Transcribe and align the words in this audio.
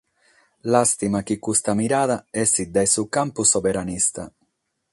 Làstima 0.73 1.19
chi 1.27 1.35
custa 1.45 1.71
mirada 1.79 2.17
essit 2.43 2.69
dae 2.75 2.87
su 2.93 3.03
campu 3.15 3.41
soberanista. 3.53 4.23